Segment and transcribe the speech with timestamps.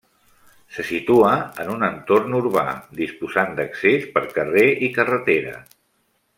[0.77, 1.33] Se situa
[1.65, 2.65] en un entorn urbà,
[3.03, 5.57] disposant d'accés per carrer i carretera.